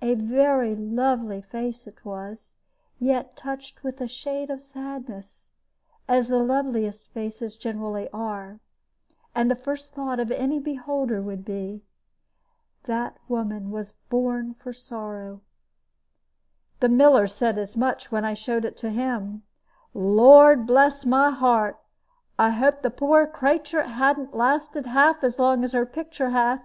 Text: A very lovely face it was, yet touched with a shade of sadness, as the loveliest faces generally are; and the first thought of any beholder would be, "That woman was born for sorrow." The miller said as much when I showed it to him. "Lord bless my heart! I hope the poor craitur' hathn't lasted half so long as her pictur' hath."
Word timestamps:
A 0.00 0.14
very 0.14 0.76
lovely 0.76 1.42
face 1.42 1.84
it 1.88 2.04
was, 2.04 2.54
yet 3.00 3.36
touched 3.36 3.82
with 3.82 4.00
a 4.00 4.06
shade 4.06 4.48
of 4.48 4.60
sadness, 4.60 5.50
as 6.06 6.28
the 6.28 6.38
loveliest 6.38 7.08
faces 7.10 7.56
generally 7.56 8.08
are; 8.10 8.60
and 9.34 9.50
the 9.50 9.56
first 9.56 9.90
thought 9.92 10.20
of 10.20 10.30
any 10.30 10.60
beholder 10.60 11.20
would 11.20 11.44
be, 11.44 11.82
"That 12.84 13.18
woman 13.26 13.72
was 13.72 13.90
born 14.08 14.54
for 14.54 14.72
sorrow." 14.72 15.40
The 16.78 16.88
miller 16.88 17.26
said 17.26 17.58
as 17.58 17.76
much 17.76 18.12
when 18.12 18.24
I 18.24 18.34
showed 18.34 18.64
it 18.64 18.76
to 18.78 18.90
him. 18.90 19.42
"Lord 19.94 20.64
bless 20.64 21.04
my 21.04 21.30
heart! 21.30 21.76
I 22.38 22.50
hope 22.50 22.82
the 22.82 22.90
poor 22.92 23.26
craitur' 23.26 23.82
hathn't 23.82 24.32
lasted 24.32 24.86
half 24.86 25.22
so 25.28 25.42
long 25.42 25.64
as 25.64 25.72
her 25.72 25.84
pictur' 25.84 26.30
hath." 26.30 26.62